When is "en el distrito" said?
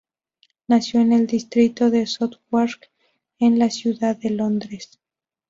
1.01-1.91